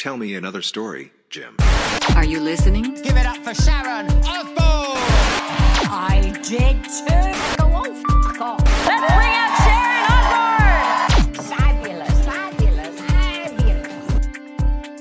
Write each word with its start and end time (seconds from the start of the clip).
Tell 0.00 0.16
me 0.16 0.34
another 0.34 0.62
story, 0.62 1.12
Jim. 1.28 1.54
Are 2.16 2.24
you 2.24 2.40
listening? 2.40 2.94
Give 3.02 3.18
it 3.18 3.26
up 3.26 3.36
for 3.44 3.52
Sharon 3.52 4.06
Osbourne! 4.24 4.96
I 5.92 6.32
did 6.42 6.82
too. 6.84 7.34
Go 7.58 7.66
on, 7.70 7.94
f 7.94 8.02
off. 8.40 8.64
Let's 8.86 9.12
bring 9.12 9.34
out 9.36 9.58
Sharon 9.60 11.12
Osbourne! 11.12 11.44
Fabulous, 11.44 12.24
fabulous, 12.24 12.98
fabulous. 13.02 14.24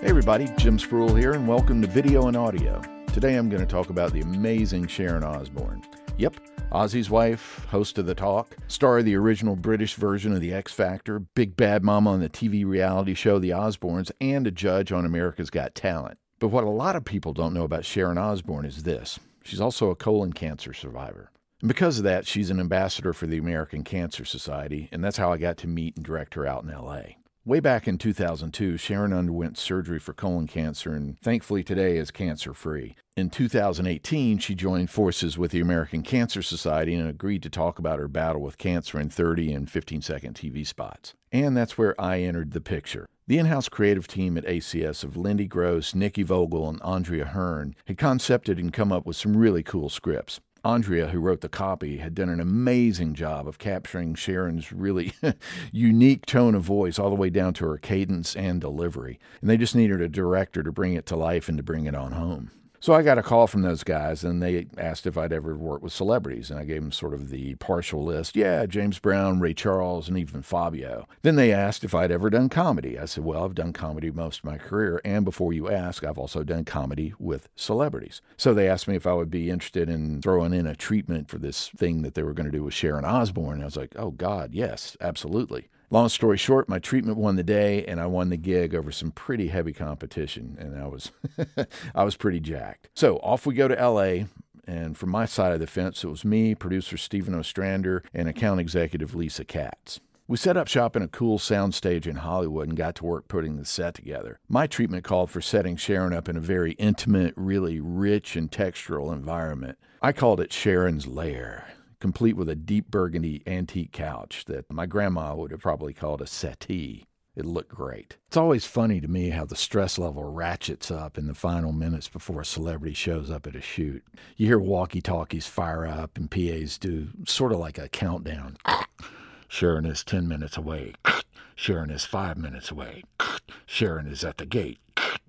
Hey 0.01 0.07
everybody, 0.07 0.49
Jim 0.57 0.77
Spruill 0.77 1.17
here, 1.17 1.31
and 1.31 1.47
welcome 1.47 1.81
to 1.81 1.87
Video 1.87 2.27
and 2.27 2.35
Audio. 2.35 2.81
Today 3.13 3.35
I'm 3.35 3.47
going 3.47 3.65
to 3.65 3.71
talk 3.71 3.89
about 3.89 4.11
the 4.11 4.19
amazing 4.19 4.87
Sharon 4.87 5.23
Osbourne. 5.23 5.81
Yep, 6.17 6.41
Ozzy's 6.71 7.09
wife, 7.09 7.65
host 7.71 7.97
of 7.97 8.05
The 8.05 8.13
Talk, 8.13 8.55
star 8.67 8.99
of 8.99 9.05
the 9.05 9.15
original 9.15 9.55
British 9.55 9.95
version 9.95 10.33
of 10.33 10.39
The 10.39 10.53
X 10.53 10.71
Factor, 10.71 11.17
big 11.17 11.57
bad 11.57 11.83
mama 11.83 12.11
on 12.11 12.19
the 12.19 12.29
TV 12.29 12.63
reality 12.63 13.15
show 13.15 13.39
The 13.39 13.49
Osbournes, 13.49 14.11
and 14.21 14.45
a 14.45 14.51
judge 14.51 14.91
on 14.91 15.03
America's 15.03 15.49
Got 15.49 15.73
Talent. 15.73 16.19
But 16.37 16.49
what 16.49 16.63
a 16.63 16.69
lot 16.69 16.95
of 16.95 17.05
people 17.05 17.33
don't 17.33 17.55
know 17.55 17.63
about 17.63 17.85
Sharon 17.85 18.19
Osbourne 18.19 18.65
is 18.65 18.83
this 18.83 19.19
she's 19.43 19.59
also 19.59 19.89
a 19.89 19.95
colon 19.95 20.31
cancer 20.31 20.71
survivor. 20.73 21.31
And 21.59 21.67
because 21.67 21.97
of 21.97 22.03
that, 22.03 22.27
she's 22.27 22.51
an 22.51 22.59
ambassador 22.59 23.13
for 23.13 23.25
the 23.25 23.39
American 23.39 23.83
Cancer 23.83 24.23
Society, 24.23 24.89
and 24.91 25.03
that's 25.03 25.17
how 25.17 25.33
I 25.33 25.37
got 25.37 25.57
to 25.57 25.67
meet 25.67 25.97
and 25.97 26.05
direct 26.05 26.35
her 26.35 26.45
out 26.45 26.63
in 26.63 26.69
LA. 26.69 27.15
Way 27.49 27.59
back 27.61 27.87
in 27.87 27.97
2002, 27.97 28.77
Sharon 28.77 29.11
underwent 29.11 29.57
surgery 29.57 29.97
for 29.97 30.13
colon 30.13 30.45
cancer 30.45 30.93
and 30.93 31.19
thankfully 31.19 31.63
today 31.63 31.97
is 31.97 32.11
cancer 32.11 32.53
free. 32.53 32.95
In 33.17 33.31
2018, 33.31 34.37
she 34.37 34.53
joined 34.53 34.91
forces 34.91 35.35
with 35.35 35.49
the 35.49 35.59
American 35.59 36.03
Cancer 36.03 36.43
Society 36.43 36.93
and 36.93 37.09
agreed 37.09 37.41
to 37.41 37.49
talk 37.49 37.79
about 37.79 37.97
her 37.97 38.07
battle 38.07 38.43
with 38.43 38.59
cancer 38.59 38.99
in 38.99 39.09
30 39.09 39.51
and 39.51 39.67
15 39.67 40.03
second 40.03 40.35
TV 40.35 40.63
spots. 40.63 41.15
And 41.31 41.57
that's 41.57 41.75
where 41.75 41.99
I 41.99 42.19
entered 42.19 42.51
the 42.51 42.61
picture. 42.61 43.07
The 43.25 43.39
in 43.39 43.47
house 43.47 43.67
creative 43.67 44.07
team 44.07 44.37
at 44.37 44.45
ACS 44.45 45.03
of 45.03 45.17
Lindy 45.17 45.47
Gross, 45.47 45.95
Nikki 45.95 46.21
Vogel, 46.21 46.69
and 46.69 46.79
Andrea 46.83 47.25
Hearn 47.25 47.75
had 47.85 47.97
concepted 47.97 48.59
and 48.59 48.71
come 48.71 48.91
up 48.91 49.07
with 49.07 49.15
some 49.15 49.35
really 49.35 49.63
cool 49.63 49.89
scripts. 49.89 50.39
Andrea, 50.63 51.07
who 51.07 51.19
wrote 51.19 51.41
the 51.41 51.49
copy, 51.49 51.97
had 51.97 52.15
done 52.15 52.29
an 52.29 52.39
amazing 52.39 53.13
job 53.13 53.47
of 53.47 53.57
capturing 53.57 54.15
Sharon's 54.15 54.71
really 54.71 55.13
unique 55.71 56.25
tone 56.25 56.55
of 56.55 56.63
voice 56.63 56.99
all 56.99 57.09
the 57.09 57.15
way 57.15 57.29
down 57.29 57.53
to 57.55 57.65
her 57.65 57.77
cadence 57.77 58.35
and 58.35 58.59
delivery. 58.59 59.19
And 59.41 59.49
they 59.49 59.57
just 59.57 59.75
needed 59.75 60.01
a 60.01 60.09
director 60.09 60.63
to 60.63 60.71
bring 60.71 60.93
it 60.93 61.05
to 61.07 61.15
life 61.15 61.47
and 61.47 61.57
to 61.57 61.63
bring 61.63 61.85
it 61.85 61.95
on 61.95 62.11
home. 62.11 62.51
So 62.81 62.93
I 62.93 63.01
got 63.01 63.17
a 63.17 63.23
call 63.23 63.45
from 63.45 63.61
those 63.61 63.83
guys, 63.83 64.23
and 64.23 64.41
they 64.41 64.67
asked 64.77 65.05
if 65.05 65.17
I'd 65.17 65.33
ever 65.33 65.55
worked 65.55 65.83
with 65.83 65.91
celebrities, 65.91 66.49
and 66.49 66.57
I 66.57 66.63
gave 66.63 66.81
them 66.81 66.93
sort 66.93 67.13
of 67.13 67.29
the 67.29 67.55
partial 67.55 68.05
list. 68.05 68.37
Yeah, 68.37 68.65
James 68.65 68.99
Brown, 68.99 69.41
Ray 69.41 69.53
Charles, 69.53 70.07
and 70.07 70.17
even 70.17 70.41
Fabio. 70.41 71.05
Then 71.21 71.35
they 71.35 71.51
asked 71.51 71.83
if 71.83 71.93
I'd 71.93 72.11
ever 72.11 72.29
done 72.29 72.47
comedy. 72.47 72.97
I 72.97 73.03
said, 73.03 73.25
well, 73.25 73.43
I've 73.43 73.55
done 73.55 73.73
comedy 73.73 74.11
most 74.11 74.39
of 74.39 74.45
my 74.45 74.57
career, 74.57 75.01
and 75.03 75.25
before 75.25 75.51
you 75.51 75.69
ask, 75.69 76.05
I've 76.05 76.17
also 76.17 76.43
done 76.43 76.63
comedy 76.63 77.13
with 77.19 77.49
celebrities. 77.55 78.21
So 78.37 78.53
they 78.53 78.69
asked 78.69 78.87
me 78.87 78.95
if 78.95 79.05
I 79.05 79.13
would 79.13 79.29
be 79.29 79.49
interested 79.49 79.89
in 79.89 80.21
throwing 80.21 80.53
in 80.53 80.65
a 80.65 80.75
treatment 80.75 81.29
for 81.29 81.37
this 81.37 81.67
thing 81.69 82.01
that 82.03 82.13
they 82.13 82.23
were 82.23 82.33
going 82.33 82.49
to 82.49 82.57
do 82.57 82.63
with 82.63 82.73
Sharon 82.73 83.03
Osbourne. 83.03 83.55
And 83.55 83.63
I 83.63 83.65
was 83.65 83.77
like, 83.77 83.93
oh, 83.97 84.11
God, 84.11 84.53
yes, 84.53 84.95
absolutely. 85.01 85.67
Long 85.91 86.07
story 86.09 86.37
short, 86.37 86.69
my 86.69 86.77
treatment 86.77 87.17
won 87.17 87.35
the 87.35 87.43
day, 87.43 87.83
and 87.85 87.99
I 87.99 88.05
won 88.05 88.29
the 88.29 88.37
gig 88.37 88.75
over 88.75 88.91
some 88.91 89.11
pretty 89.11 89.47
heavy 89.47 89.73
competition, 89.73 90.55
and 90.59 90.79
I 90.79 90.85
was 90.85 91.11
I 91.95 92.03
was 92.03 92.15
pretty 92.15 92.39
jacked. 92.39 92.89
So 92.93 93.17
off 93.17 93.45
we 93.45 93.55
go 93.55 93.67
to 93.67 93.79
L.A. 93.79 94.27
And 94.67 94.95
from 94.95 95.09
my 95.09 95.25
side 95.25 95.51
of 95.51 95.59
the 95.59 95.65
fence, 95.65 96.03
it 96.03 96.09
was 96.09 96.23
me, 96.23 96.53
producer 96.53 96.95
Stephen 96.95 97.33
Ostrander, 97.33 98.03
and 98.13 98.29
account 98.29 98.59
executive 98.59 99.15
Lisa 99.15 99.43
Katz. 99.43 99.99
We 100.27 100.37
set 100.37 100.57
up 100.57 100.67
shop 100.67 100.95
in 100.95 101.01
a 101.01 101.07
cool 101.07 101.39
soundstage 101.39 102.05
in 102.05 102.17
Hollywood 102.17 102.67
and 102.67 102.77
got 102.77 102.93
to 102.97 103.05
work 103.05 103.27
putting 103.27 103.55
the 103.55 103.65
set 103.65 103.95
together. 103.95 104.39
My 104.47 104.67
treatment 104.67 105.03
called 105.03 105.31
for 105.31 105.41
setting 105.41 105.75
Sharon 105.75 106.13
up 106.13 106.29
in 106.29 106.37
a 106.37 106.39
very 106.39 106.73
intimate, 106.73 107.33
really 107.35 107.79
rich 107.79 108.35
and 108.35 108.51
textural 108.51 109.11
environment. 109.11 109.79
I 110.03 110.11
called 110.11 110.39
it 110.39 110.53
Sharon's 110.53 111.07
Lair 111.07 111.65
complete 111.99 112.35
with 112.35 112.49
a 112.49 112.55
deep 112.55 112.89
burgundy 112.89 113.43
antique 113.45 113.91
couch 113.91 114.45
that 114.45 114.71
my 114.71 114.85
grandma 114.85 115.35
would 115.35 115.51
have 115.51 115.61
probably 115.61 115.93
called 115.93 116.21
a 116.21 116.27
settee. 116.27 117.05
It 117.35 117.45
looked 117.45 117.73
great. 117.73 118.17
It's 118.27 118.37
always 118.37 118.65
funny 118.65 118.99
to 118.99 119.07
me 119.07 119.29
how 119.29 119.45
the 119.45 119.55
stress 119.55 119.97
level 119.97 120.23
ratchets 120.23 120.91
up 120.91 121.17
in 121.17 121.27
the 121.27 121.33
final 121.33 121.71
minutes 121.71 122.09
before 122.09 122.41
a 122.41 122.45
celebrity 122.45 122.93
shows 122.93 123.29
up 123.29 123.47
at 123.47 123.55
a 123.55 123.61
shoot. 123.61 124.03
You 124.35 124.47
hear 124.47 124.59
walkie 124.59 125.01
talkies 125.01 125.47
fire 125.47 125.85
up 125.85 126.17
and 126.17 126.29
PAs 126.29 126.77
do 126.77 127.09
sort 127.25 127.53
of 127.53 127.59
like 127.59 127.77
a 127.77 127.87
countdown. 127.87 128.57
Sharon 129.47 129.85
is 129.85 130.03
10 130.03 130.27
minutes 130.27 130.57
away. 130.57 130.93
Sharon 131.55 131.89
is 131.91 132.05
five 132.05 132.37
minutes 132.37 132.71
away. 132.71 133.03
Sharon 133.65 134.07
is 134.07 134.23
at 134.23 134.37
the 134.37 134.45
gate. 134.45 134.79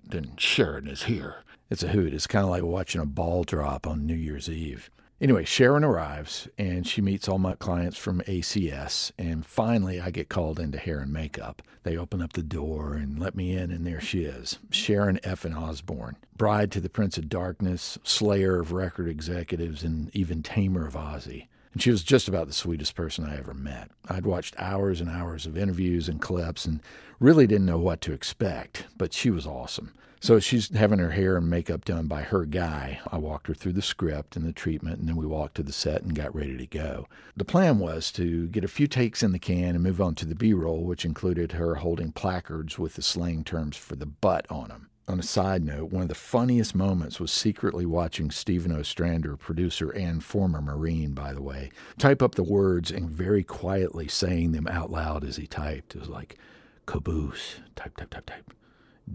Then 0.03 0.33
Sharon 0.37 0.87
is 0.87 1.03
here. 1.03 1.43
It's 1.69 1.83
a 1.83 1.89
hoot. 1.89 2.13
It's 2.13 2.27
kind 2.27 2.43
of 2.43 2.51
like 2.51 2.63
watching 2.63 2.99
a 2.99 3.05
ball 3.05 3.43
drop 3.45 3.87
on 3.87 4.05
New 4.05 4.15
Year's 4.15 4.49
Eve. 4.49 4.89
Anyway, 5.21 5.45
Sharon 5.45 5.83
arrives 5.83 6.47
and 6.57 6.87
she 6.87 6.99
meets 6.99 7.29
all 7.29 7.37
my 7.37 7.53
clients 7.53 7.95
from 7.95 8.21
ACS. 8.21 9.11
And 9.19 9.45
finally, 9.45 10.01
I 10.01 10.09
get 10.09 10.29
called 10.29 10.59
into 10.59 10.79
hair 10.79 10.99
and 10.99 11.13
makeup. 11.13 11.61
They 11.83 11.95
open 11.95 12.23
up 12.23 12.33
the 12.33 12.41
door 12.41 12.95
and 12.95 13.19
let 13.19 13.35
me 13.35 13.55
in, 13.55 13.71
and 13.71 13.85
there 13.85 14.01
she 14.01 14.23
is 14.23 14.57
Sharon 14.71 15.19
F. 15.23 15.45
and 15.45 15.55
Osbourne, 15.55 16.17
bride 16.35 16.71
to 16.71 16.81
the 16.81 16.89
Prince 16.89 17.17
of 17.17 17.29
Darkness, 17.29 17.99
slayer 18.03 18.59
of 18.59 18.71
record 18.71 19.07
executives, 19.07 19.83
and 19.83 20.15
even 20.15 20.43
tamer 20.43 20.87
of 20.87 20.93
Ozzy. 20.93 21.47
And 21.73 21.81
she 21.81 21.91
was 21.91 22.03
just 22.03 22.27
about 22.27 22.47
the 22.47 22.53
sweetest 22.53 22.95
person 22.95 23.25
I 23.25 23.37
ever 23.37 23.53
met. 23.53 23.91
I'd 24.09 24.25
watched 24.25 24.55
hours 24.57 24.99
and 24.99 25.09
hours 25.09 25.45
of 25.45 25.57
interviews 25.57 26.09
and 26.09 26.21
clips 26.21 26.65
and 26.65 26.81
really 27.19 27.47
didn't 27.47 27.67
know 27.67 27.79
what 27.79 28.01
to 28.01 28.13
expect, 28.13 28.87
but 28.97 29.13
she 29.13 29.29
was 29.29 29.47
awesome. 29.47 29.93
So 30.23 30.39
she's 30.39 30.69
having 30.69 30.99
her 30.99 31.09
hair 31.09 31.35
and 31.35 31.49
makeup 31.49 31.83
done 31.83 32.05
by 32.05 32.21
her 32.21 32.45
guy. 32.45 32.99
I 33.11 33.17
walked 33.17 33.47
her 33.47 33.55
through 33.55 33.73
the 33.73 33.81
script 33.81 34.35
and 34.35 34.45
the 34.45 34.53
treatment, 34.53 34.99
and 34.99 35.09
then 35.09 35.15
we 35.15 35.25
walked 35.25 35.55
to 35.55 35.63
the 35.63 35.71
set 35.71 36.03
and 36.03 36.13
got 36.13 36.35
ready 36.35 36.57
to 36.57 36.67
go. 36.67 37.07
The 37.35 37.43
plan 37.43 37.79
was 37.79 38.11
to 38.11 38.47
get 38.49 38.63
a 38.63 38.67
few 38.67 38.85
takes 38.85 39.23
in 39.23 39.31
the 39.31 39.39
can 39.39 39.73
and 39.73 39.81
move 39.81 39.99
on 39.99 40.13
to 40.15 40.27
the 40.27 40.35
B 40.35 40.53
roll, 40.53 40.83
which 40.83 41.05
included 41.05 41.53
her 41.53 41.75
holding 41.75 42.11
placards 42.11 42.77
with 42.77 42.93
the 42.93 43.01
slang 43.01 43.43
terms 43.43 43.75
for 43.75 43.95
the 43.95 44.05
butt 44.05 44.45
on 44.51 44.67
them. 44.67 44.90
On 45.11 45.19
a 45.19 45.23
side 45.23 45.65
note, 45.65 45.91
one 45.91 46.03
of 46.03 46.07
the 46.07 46.15
funniest 46.15 46.73
moments 46.73 47.19
was 47.19 47.33
secretly 47.33 47.85
watching 47.85 48.31
Stephen 48.31 48.71
Ostrander, 48.71 49.35
producer 49.35 49.89
and 49.89 50.23
former 50.23 50.61
Marine, 50.61 51.11
by 51.11 51.33
the 51.33 51.41
way, 51.41 51.69
type 51.97 52.21
up 52.21 52.35
the 52.35 52.43
words 52.43 52.91
and 52.91 53.09
very 53.09 53.43
quietly 53.43 54.07
saying 54.07 54.53
them 54.53 54.67
out 54.67 54.89
loud 54.89 55.25
as 55.25 55.35
he 55.35 55.47
typed. 55.47 55.95
It 55.95 55.99
was 55.99 56.07
like, 56.07 56.37
caboose, 56.85 57.55
type, 57.75 57.97
type, 57.97 58.09
type, 58.09 58.25
type. 58.25 58.53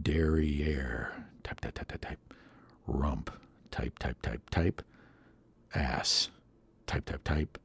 Derriere, 0.02 1.12
type, 1.42 1.62
type, 1.62 1.72
type, 1.72 1.88
type, 1.88 2.04
type, 2.04 2.34
rump, 2.86 3.30
type, 3.70 3.98
type, 3.98 4.20
type, 4.20 4.50
type, 4.50 4.82
ass, 5.74 6.28
type, 6.86 7.06
type, 7.06 7.24
type, 7.24 7.58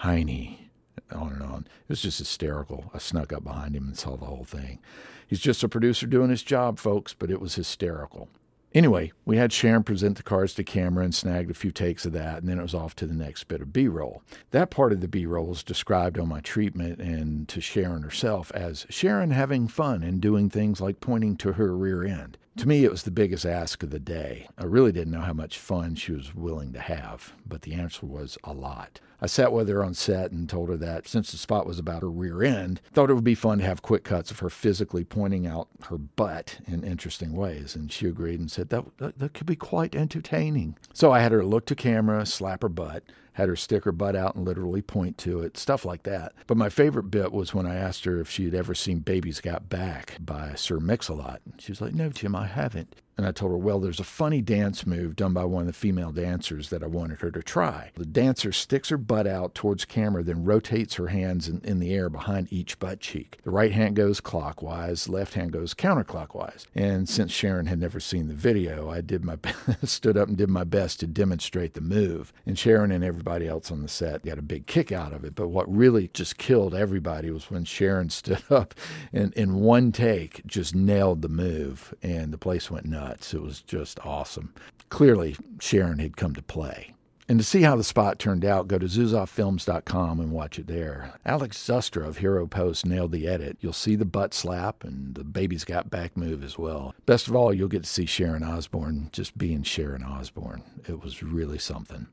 hiney, 0.00 0.68
on 1.12 1.32
and 1.32 1.42
on. 1.42 1.60
It 1.60 1.88
was 1.88 2.02
just 2.02 2.18
hysterical. 2.18 2.90
I 2.94 2.98
snuck 2.98 3.32
up 3.32 3.44
behind 3.44 3.76
him 3.76 3.86
and 3.88 3.98
saw 3.98 4.16
the 4.16 4.26
whole 4.26 4.44
thing. 4.44 4.78
He's 5.26 5.40
just 5.40 5.62
a 5.62 5.68
producer 5.68 6.06
doing 6.06 6.30
his 6.30 6.42
job, 6.42 6.78
folks, 6.78 7.14
but 7.14 7.30
it 7.30 7.40
was 7.40 7.54
hysterical. 7.54 8.28
Anyway, 8.72 9.10
we 9.24 9.36
had 9.36 9.52
Sharon 9.52 9.82
present 9.82 10.16
the 10.16 10.22
cards 10.22 10.54
to 10.54 10.62
camera 10.62 11.04
and 11.04 11.12
snagged 11.12 11.50
a 11.50 11.54
few 11.54 11.72
takes 11.72 12.06
of 12.06 12.12
that, 12.12 12.38
and 12.38 12.48
then 12.48 12.60
it 12.60 12.62
was 12.62 12.74
off 12.74 12.94
to 12.96 13.06
the 13.06 13.14
next 13.14 13.44
bit 13.44 13.60
of 13.60 13.72
B 13.72 13.88
roll. 13.88 14.22
That 14.52 14.70
part 14.70 14.92
of 14.92 15.00
the 15.00 15.08
B 15.08 15.26
roll 15.26 15.50
is 15.50 15.64
described 15.64 16.20
on 16.20 16.28
my 16.28 16.40
treatment 16.40 17.00
and 17.00 17.48
to 17.48 17.60
Sharon 17.60 18.02
herself 18.02 18.52
as 18.52 18.86
Sharon 18.88 19.32
having 19.32 19.66
fun 19.66 20.04
and 20.04 20.20
doing 20.20 20.48
things 20.48 20.80
like 20.80 21.00
pointing 21.00 21.36
to 21.38 21.54
her 21.54 21.76
rear 21.76 22.04
end. 22.04 22.38
To 22.60 22.68
me, 22.68 22.84
it 22.84 22.90
was 22.90 23.04
the 23.04 23.10
biggest 23.10 23.46
ask 23.46 23.82
of 23.82 23.88
the 23.88 23.98
day. 23.98 24.46
I 24.58 24.64
really 24.64 24.92
didn't 24.92 25.14
know 25.14 25.22
how 25.22 25.32
much 25.32 25.58
fun 25.58 25.94
she 25.94 26.12
was 26.12 26.34
willing 26.34 26.74
to 26.74 26.78
have, 26.78 27.32
but 27.46 27.62
the 27.62 27.72
answer 27.72 28.04
was 28.04 28.36
a 28.44 28.52
lot. 28.52 29.00
I 29.18 29.28
sat 29.28 29.50
with 29.50 29.66
her 29.70 29.82
on 29.82 29.94
set 29.94 30.30
and 30.30 30.46
told 30.46 30.68
her 30.68 30.76
that 30.76 31.08
since 31.08 31.30
the 31.30 31.38
spot 31.38 31.64
was 31.64 31.78
about 31.78 32.02
her 32.02 32.10
rear 32.10 32.42
end, 32.42 32.82
thought 32.92 33.08
it 33.08 33.14
would 33.14 33.24
be 33.24 33.34
fun 33.34 33.60
to 33.60 33.64
have 33.64 33.80
quick 33.80 34.04
cuts 34.04 34.30
of 34.30 34.40
her 34.40 34.50
physically 34.50 35.04
pointing 35.04 35.46
out 35.46 35.68
her 35.84 35.96
butt 35.96 36.58
in 36.66 36.84
interesting 36.84 37.32
ways. 37.32 37.74
And 37.74 37.90
she 37.90 38.06
agreed 38.06 38.40
and 38.40 38.50
said 38.50 38.68
that, 38.68 38.84
that, 38.98 39.18
that 39.20 39.32
could 39.32 39.46
be 39.46 39.56
quite 39.56 39.94
entertaining. 39.94 40.76
So 40.92 41.12
I 41.12 41.20
had 41.20 41.32
her 41.32 41.42
look 41.42 41.64
to 41.64 41.74
camera, 41.74 42.26
slap 42.26 42.60
her 42.60 42.68
butt, 42.68 43.04
had 43.40 43.48
her 43.48 43.56
stick 43.56 43.84
her 43.84 43.92
butt 43.92 44.14
out 44.14 44.34
and 44.36 44.44
literally 44.44 44.82
point 44.82 45.18
to 45.18 45.40
it, 45.40 45.56
stuff 45.56 45.84
like 45.84 46.04
that. 46.04 46.32
But 46.46 46.56
my 46.56 46.68
favorite 46.68 47.10
bit 47.10 47.32
was 47.32 47.54
when 47.54 47.66
I 47.66 47.76
asked 47.76 48.04
her 48.04 48.20
if 48.20 48.30
she 48.30 48.44
had 48.44 48.54
ever 48.54 48.74
seen 48.74 49.00
Baby's 49.00 49.40
Got 49.40 49.68
Back 49.68 50.16
by 50.20 50.54
Sir 50.54 50.78
Mix-a-Lot. 50.78 51.40
She 51.58 51.72
was 51.72 51.80
like, 51.80 51.94
No, 51.94 52.10
Jim, 52.10 52.36
I 52.36 52.46
haven't. 52.46 52.94
And 53.16 53.26
I 53.26 53.32
told 53.32 53.52
her, 53.52 53.58
well, 53.58 53.80
there's 53.80 54.00
a 54.00 54.04
funny 54.04 54.40
dance 54.40 54.86
move 54.86 55.14
done 55.14 55.34
by 55.34 55.44
one 55.44 55.62
of 55.62 55.66
the 55.66 55.72
female 55.74 56.10
dancers 56.10 56.70
that 56.70 56.82
I 56.82 56.86
wanted 56.86 57.20
her 57.20 57.30
to 57.32 57.42
try. 57.42 57.90
The 57.94 58.06
dancer 58.06 58.50
sticks 58.50 58.88
her 58.88 58.96
butt 58.96 59.26
out 59.26 59.54
towards 59.54 59.84
camera, 59.84 60.22
then 60.22 60.44
rotates 60.44 60.94
her 60.94 61.08
hands 61.08 61.46
in, 61.46 61.60
in 61.62 61.80
the 61.80 61.92
air 61.92 62.08
behind 62.08 62.50
each 62.50 62.78
butt 62.78 63.00
cheek. 63.00 63.38
The 63.44 63.50
right 63.50 63.72
hand 63.72 63.96
goes 63.96 64.20
clockwise, 64.20 65.08
left 65.08 65.34
hand 65.34 65.52
goes 65.52 65.74
counterclockwise. 65.74 66.66
And 66.74 67.08
since 67.08 67.30
Sharon 67.30 67.66
had 67.66 67.78
never 67.78 68.00
seen 68.00 68.28
the 68.28 68.34
video, 68.34 68.88
I 68.88 69.02
did 69.02 69.22
my 69.24 69.36
stood 69.84 70.16
up 70.16 70.28
and 70.28 70.36
did 70.38 70.48
my 70.48 70.64
best 70.64 71.00
to 71.00 71.06
demonstrate 71.06 71.74
the 71.74 71.80
move. 71.82 72.32
And 72.46 72.58
Sharon 72.58 72.90
and 72.90 73.04
everybody 73.04 73.46
else 73.46 73.70
on 73.70 73.82
the 73.82 73.88
set 73.88 74.24
got 74.24 74.38
a 74.38 74.42
big 74.42 74.66
kick 74.66 74.92
out 74.92 75.12
of 75.12 75.24
it. 75.24 75.34
But 75.34 75.48
what 75.48 75.70
really 75.70 76.08
just 76.14 76.38
killed 76.38 76.74
everybody 76.74 77.30
was 77.30 77.50
when 77.50 77.64
Sharon 77.64 78.08
stood 78.10 78.44
up 78.50 78.74
and 79.12 79.34
in 79.34 79.56
one 79.56 79.92
take 79.92 80.46
just 80.46 80.74
nailed 80.74 81.22
the 81.22 81.28
move, 81.28 81.92
and 82.02 82.32
the 82.32 82.38
place 82.38 82.70
went 82.70 82.86
nuts 82.86 82.99
nuts. 83.00 83.34
It 83.34 83.42
was 83.42 83.62
just 83.62 84.04
awesome. 84.04 84.54
Clearly, 84.88 85.36
Sharon 85.60 85.98
had 85.98 86.16
come 86.16 86.34
to 86.34 86.42
play. 86.42 86.94
And 87.28 87.38
to 87.38 87.44
see 87.44 87.62
how 87.62 87.76
the 87.76 87.84
spot 87.84 88.18
turned 88.18 88.44
out, 88.44 88.66
go 88.66 88.76
to 88.76 88.86
ZuzofFilms.com 88.86 90.18
and 90.18 90.32
watch 90.32 90.58
it 90.58 90.66
there. 90.66 91.12
Alex 91.24 91.56
Zustra 91.58 92.04
of 92.04 92.18
Hero 92.18 92.48
Post 92.48 92.84
nailed 92.84 93.12
the 93.12 93.28
edit. 93.28 93.56
You'll 93.60 93.72
see 93.72 93.94
the 93.94 94.04
butt 94.04 94.34
slap 94.34 94.82
and 94.82 95.14
the 95.14 95.22
baby's 95.22 95.64
got 95.64 95.90
back 95.90 96.16
move 96.16 96.42
as 96.42 96.58
well. 96.58 96.92
Best 97.06 97.28
of 97.28 97.36
all, 97.36 97.54
you'll 97.54 97.68
get 97.68 97.84
to 97.84 97.88
see 97.88 98.04
Sharon 98.04 98.42
Osbourne 98.42 99.10
just 99.12 99.38
being 99.38 99.62
Sharon 99.62 100.02
Osbourne. 100.02 100.64
It 100.88 101.04
was 101.04 101.22
really 101.22 101.58
something. 101.58 102.08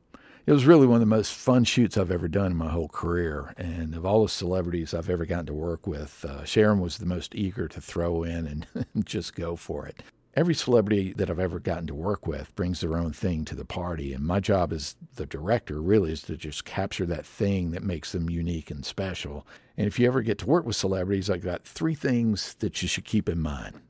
It 0.45 0.51
was 0.51 0.67
really 0.67 0.85
one 0.85 0.97
of 0.97 1.01
the 1.01 1.07
most 1.07 1.33
fun 1.33 1.63
shoots 1.63 1.97
I've 1.97 2.11
ever 2.11 2.27
done 2.27 2.51
in 2.51 2.57
my 2.57 2.69
whole 2.69 2.87
career. 2.87 3.55
And 3.57 3.95
of 3.95 4.05
all 4.05 4.21
the 4.21 4.29
celebrities 4.29 4.93
I've 4.93 5.09
ever 5.09 5.25
gotten 5.25 5.47
to 5.47 5.53
work 5.53 5.87
with, 5.87 6.23
uh, 6.25 6.45
Sharon 6.45 6.79
was 6.79 6.99
the 6.99 7.07
most 7.07 7.33
eager 7.33 7.67
to 7.67 7.81
throw 7.81 8.21
in 8.21 8.45
and 8.45 8.85
just 9.03 9.33
go 9.33 9.55
for 9.55 9.87
it 9.87 10.03
every 10.37 10.53
celebrity 10.53 11.13
that 11.13 11.31
I've 11.31 11.39
ever 11.39 11.59
gotten 11.59 11.87
to 11.87 11.95
work 11.95 12.27
with 12.27 12.55
brings 12.55 12.79
their 12.79 12.95
own 12.95 13.11
thing 13.11 13.43
to 13.45 13.55
the 13.55 13.65
party. 13.65 14.13
And 14.13 14.23
my 14.23 14.39
job 14.39 14.71
as 14.71 14.95
the 15.15 15.25
director 15.25 15.81
really 15.81 16.11
is 16.11 16.21
to 16.23 16.37
just 16.37 16.63
capture 16.63 17.07
that 17.07 17.25
thing 17.25 17.71
that 17.71 17.81
makes 17.81 18.11
them 18.11 18.29
unique 18.29 18.69
and 18.69 18.85
special. 18.85 19.47
And 19.77 19.87
if 19.87 19.99
you 19.99 20.05
ever 20.05 20.21
get 20.21 20.37
to 20.39 20.45
work 20.45 20.63
with 20.65 20.75
celebrities, 20.75 21.31
I've 21.31 21.43
got 21.43 21.65
three 21.65 21.95
things 21.95 22.53
that 22.59 22.83
you 22.83 22.87
should 22.87 23.05
keep 23.05 23.27
in 23.27 23.41
mind. 23.41 23.81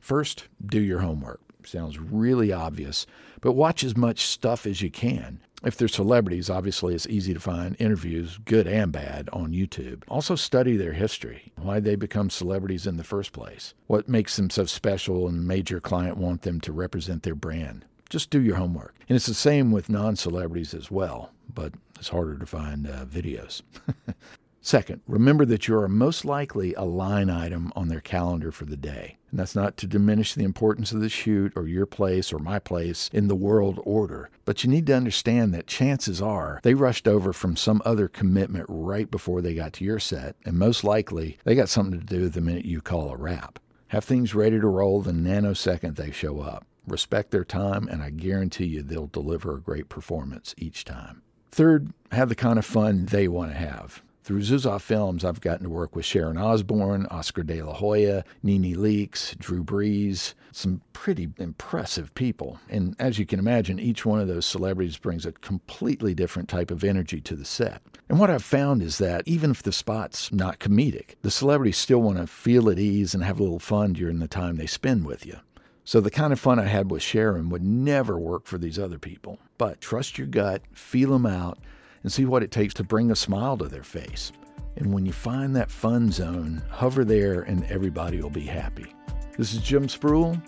First, 0.00 0.48
do 0.64 0.80
your 0.80 1.00
homework. 1.00 1.43
Sounds 1.66 1.98
really 1.98 2.52
obvious, 2.52 3.06
but 3.40 3.52
watch 3.52 3.84
as 3.84 3.96
much 3.96 4.26
stuff 4.26 4.66
as 4.66 4.82
you 4.82 4.90
can. 4.90 5.40
If 5.64 5.76
they're 5.76 5.88
celebrities, 5.88 6.50
obviously 6.50 6.94
it's 6.94 7.06
easy 7.06 7.32
to 7.32 7.40
find 7.40 7.74
interviews, 7.78 8.38
good 8.44 8.66
and 8.66 8.92
bad, 8.92 9.30
on 9.32 9.52
YouTube. 9.52 10.02
Also 10.08 10.36
study 10.36 10.76
their 10.76 10.92
history, 10.92 11.52
why 11.56 11.80
they 11.80 11.96
become 11.96 12.28
celebrities 12.28 12.86
in 12.86 12.98
the 12.98 13.04
first 13.04 13.32
place, 13.32 13.72
what 13.86 14.08
makes 14.08 14.36
them 14.36 14.50
so 14.50 14.66
special 14.66 15.26
and 15.26 15.46
major 15.46 15.80
client 15.80 16.18
want 16.18 16.42
them 16.42 16.60
to 16.60 16.72
represent 16.72 17.22
their 17.22 17.34
brand. 17.34 17.86
Just 18.10 18.28
do 18.28 18.42
your 18.42 18.56
homework. 18.56 18.94
And 19.08 19.16
it's 19.16 19.26
the 19.26 19.34
same 19.34 19.72
with 19.72 19.88
non 19.88 20.16
celebrities 20.16 20.74
as 20.74 20.90
well, 20.90 21.30
but 21.52 21.72
it's 21.98 22.08
harder 22.08 22.36
to 22.36 22.46
find 22.46 22.86
uh, 22.86 23.06
videos. 23.06 23.62
Second, 24.66 25.02
remember 25.06 25.44
that 25.44 25.68
you 25.68 25.76
are 25.76 25.88
most 25.88 26.24
likely 26.24 26.72
a 26.72 26.84
line 26.84 27.28
item 27.28 27.70
on 27.76 27.88
their 27.88 28.00
calendar 28.00 28.50
for 28.50 28.64
the 28.64 28.78
day. 28.78 29.18
And 29.30 29.38
that's 29.38 29.54
not 29.54 29.76
to 29.76 29.86
diminish 29.86 30.32
the 30.32 30.44
importance 30.44 30.90
of 30.90 31.02
the 31.02 31.10
shoot 31.10 31.52
or 31.54 31.68
your 31.68 31.84
place 31.84 32.32
or 32.32 32.38
my 32.38 32.58
place 32.58 33.10
in 33.12 33.28
the 33.28 33.36
world 33.36 33.78
order. 33.84 34.30
But 34.46 34.64
you 34.64 34.70
need 34.70 34.86
to 34.86 34.96
understand 34.96 35.52
that 35.52 35.66
chances 35.66 36.22
are 36.22 36.60
they 36.62 36.72
rushed 36.72 37.06
over 37.06 37.34
from 37.34 37.56
some 37.56 37.82
other 37.84 38.08
commitment 38.08 38.64
right 38.70 39.10
before 39.10 39.42
they 39.42 39.54
got 39.54 39.74
to 39.74 39.84
your 39.84 39.98
set, 39.98 40.34
and 40.46 40.58
most 40.58 40.82
likely 40.82 41.36
they 41.44 41.54
got 41.54 41.68
something 41.68 42.00
to 42.00 42.06
do 42.06 42.30
the 42.30 42.40
minute 42.40 42.64
you 42.64 42.80
call 42.80 43.10
a 43.10 43.16
wrap. 43.18 43.58
Have 43.88 44.04
things 44.04 44.34
ready 44.34 44.58
to 44.58 44.66
roll 44.66 45.02
the 45.02 45.12
nanosecond 45.12 45.96
they 45.96 46.10
show 46.10 46.40
up. 46.40 46.66
Respect 46.86 47.32
their 47.32 47.44
time, 47.44 47.86
and 47.86 48.02
I 48.02 48.08
guarantee 48.08 48.64
you 48.64 48.82
they'll 48.82 49.08
deliver 49.08 49.56
a 49.56 49.60
great 49.60 49.90
performance 49.90 50.54
each 50.56 50.86
time. 50.86 51.20
Third, 51.52 51.92
have 52.12 52.30
the 52.30 52.34
kind 52.34 52.58
of 52.58 52.64
fun 52.64 53.04
they 53.04 53.28
want 53.28 53.52
to 53.52 53.58
have. 53.58 54.02
Through 54.24 54.40
Zuzoff 54.40 54.80
Films, 54.80 55.22
I've 55.22 55.42
gotten 55.42 55.64
to 55.64 55.70
work 55.70 55.94
with 55.94 56.06
Sharon 56.06 56.38
Osbourne, 56.38 57.04
Oscar 57.10 57.42
De 57.42 57.60
La 57.60 57.74
Hoya, 57.74 58.24
Nene 58.42 58.74
Leakes, 58.74 59.36
Drew 59.36 59.62
Brees, 59.62 60.32
some 60.50 60.80
pretty 60.94 61.28
impressive 61.36 62.14
people. 62.14 62.58
And 62.70 62.96
as 62.98 63.18
you 63.18 63.26
can 63.26 63.38
imagine, 63.38 63.78
each 63.78 64.06
one 64.06 64.20
of 64.20 64.26
those 64.26 64.46
celebrities 64.46 64.96
brings 64.96 65.26
a 65.26 65.32
completely 65.32 66.14
different 66.14 66.48
type 66.48 66.70
of 66.70 66.82
energy 66.82 67.20
to 67.20 67.36
the 67.36 67.44
set. 67.44 67.82
And 68.08 68.18
what 68.18 68.30
I've 68.30 68.42
found 68.42 68.82
is 68.82 68.96
that 68.96 69.28
even 69.28 69.50
if 69.50 69.62
the 69.62 69.72
spot's 69.72 70.32
not 70.32 70.58
comedic, 70.58 71.16
the 71.20 71.30
celebrities 71.30 71.76
still 71.76 72.00
want 72.00 72.16
to 72.16 72.26
feel 72.26 72.70
at 72.70 72.78
ease 72.78 73.14
and 73.14 73.22
have 73.22 73.38
a 73.38 73.42
little 73.42 73.58
fun 73.58 73.92
during 73.92 74.20
the 74.20 74.26
time 74.26 74.56
they 74.56 74.64
spend 74.64 75.04
with 75.04 75.26
you. 75.26 75.36
So 75.84 76.00
the 76.00 76.10
kind 76.10 76.32
of 76.32 76.40
fun 76.40 76.58
I 76.58 76.64
had 76.64 76.90
with 76.90 77.02
Sharon 77.02 77.50
would 77.50 77.62
never 77.62 78.18
work 78.18 78.46
for 78.46 78.56
these 78.56 78.78
other 78.78 78.98
people. 78.98 79.38
But 79.58 79.82
trust 79.82 80.16
your 80.16 80.28
gut, 80.28 80.62
feel 80.72 81.10
them 81.10 81.26
out, 81.26 81.58
and 82.04 82.12
see 82.12 82.24
what 82.24 82.44
it 82.44 82.52
takes 82.52 82.72
to 82.74 82.84
bring 82.84 83.10
a 83.10 83.16
smile 83.16 83.56
to 83.58 83.66
their 83.66 83.82
face. 83.82 84.30
And 84.76 84.92
when 84.92 85.04
you 85.06 85.12
find 85.12 85.56
that 85.56 85.70
fun 85.70 86.12
zone, 86.12 86.62
hover 86.70 87.04
there 87.04 87.42
and 87.42 87.64
everybody 87.64 88.20
will 88.20 88.30
be 88.30 88.42
happy. 88.42 88.94
This 89.36 89.52
is 89.52 89.60
Jim 89.60 89.88
Spruill. 89.88 90.40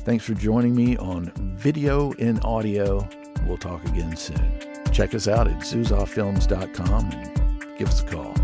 Thanks 0.00 0.24
for 0.24 0.34
joining 0.34 0.74
me 0.74 0.96
on 0.96 1.32
Video 1.56 2.12
and 2.18 2.44
Audio. 2.44 3.08
We'll 3.46 3.56
talk 3.56 3.84
again 3.86 4.16
soon. 4.16 4.58
Check 4.92 5.14
us 5.14 5.28
out 5.28 5.48
at 5.48 5.60
ZuzofFilms.com 5.60 7.10
and 7.12 7.78
give 7.78 7.88
us 7.88 8.02
a 8.02 8.06
call. 8.06 8.34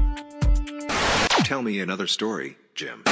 Tell 1.45 1.63
me 1.63 1.81
another 1.81 2.07
story, 2.07 2.57
Jim. 2.75 3.05